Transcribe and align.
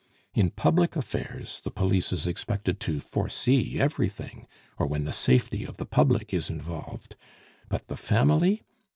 In 0.33 0.49
public 0.49 0.95
affairs 0.95 1.61
the 1.63 1.69
Police 1.69 2.11
is 2.11 2.25
expected 2.25 2.79
to 2.79 2.99
foresee 2.99 3.79
everything, 3.79 4.47
or 4.79 4.87
when 4.87 5.03
the 5.05 5.13
safety 5.13 5.63
of 5.63 5.77
the 5.77 5.85
public 5.85 6.33
is 6.33 6.49
involved 6.49 7.15
but 7.69 7.85
the 7.87 7.95
family? 7.97 8.63